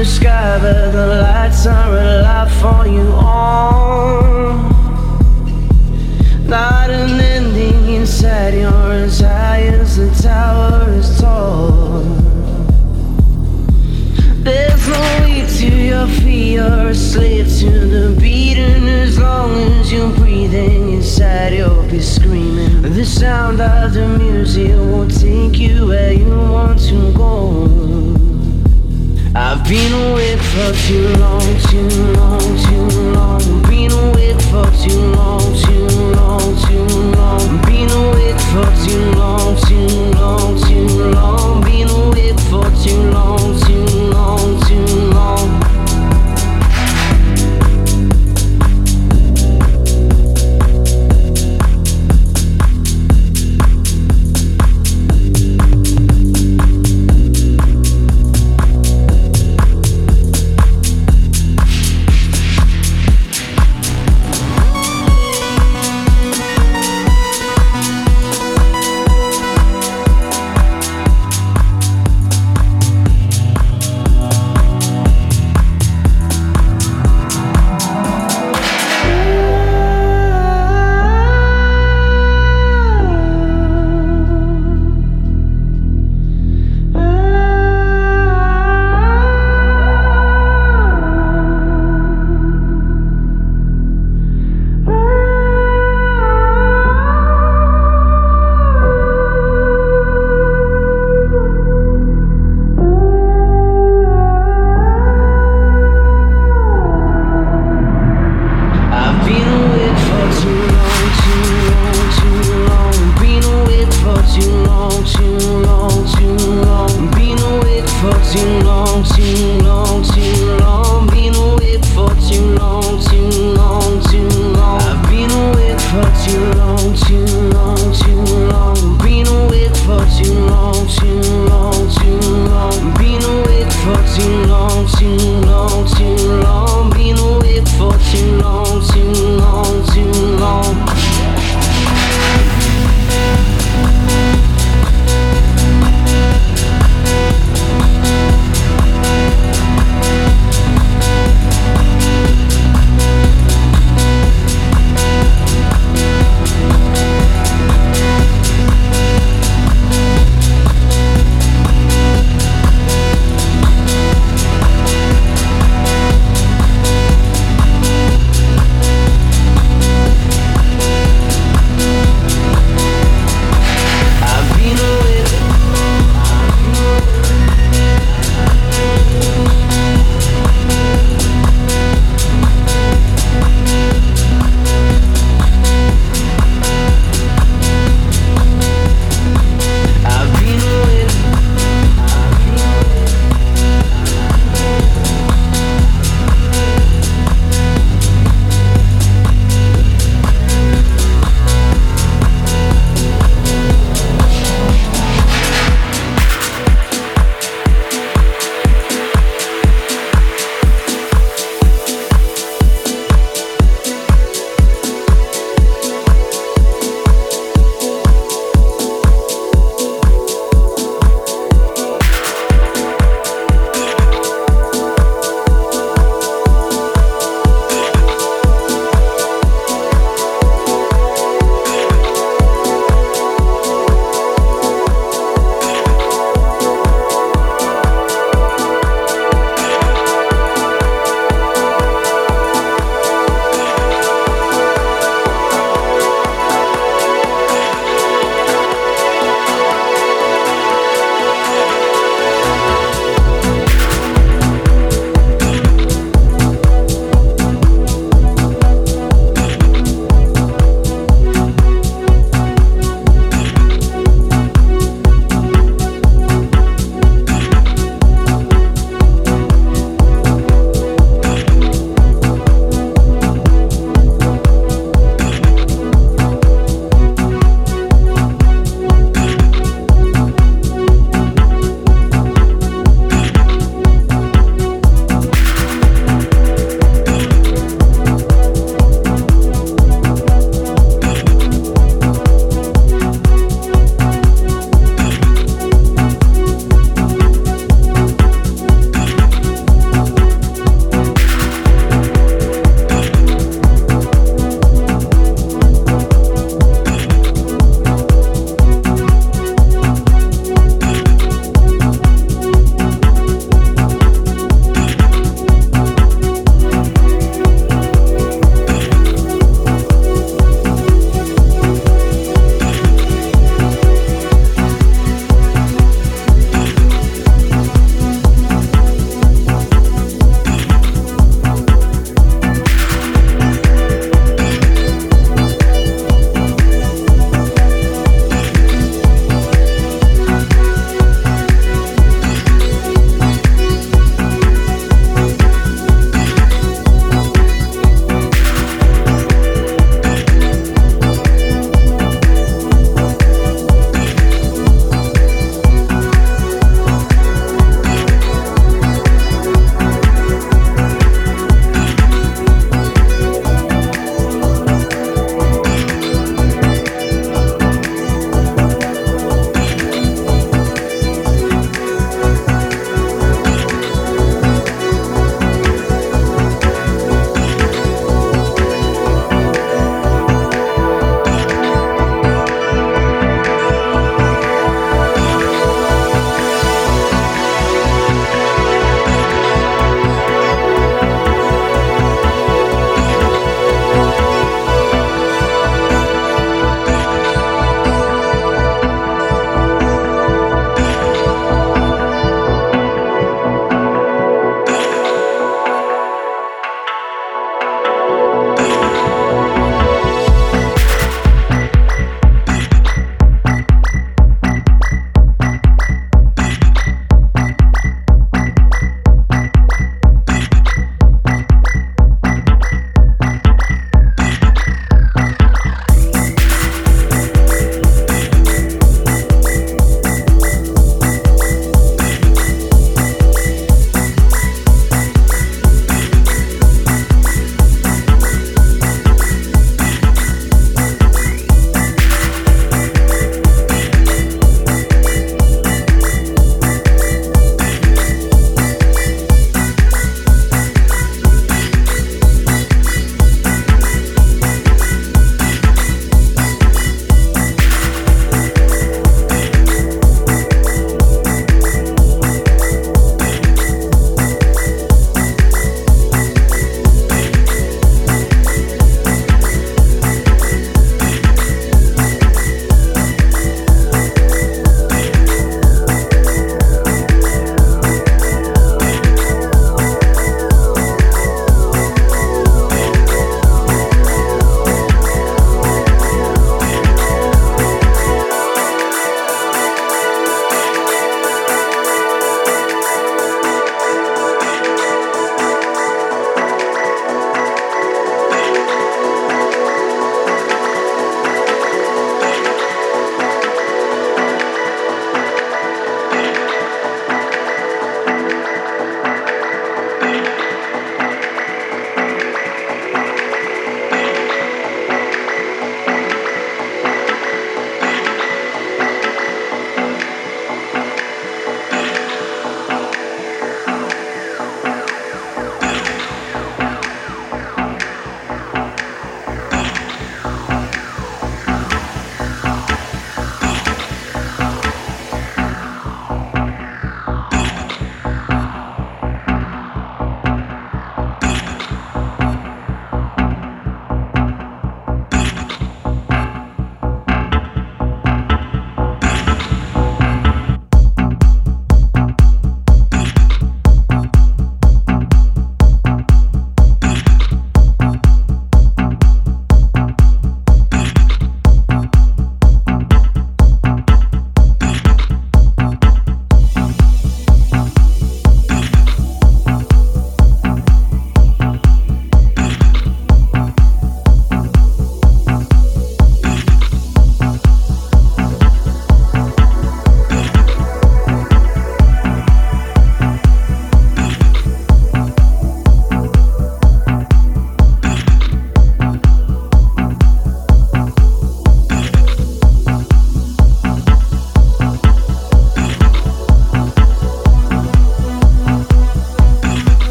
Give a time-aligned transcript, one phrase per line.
[0.00, 1.29] To the sky,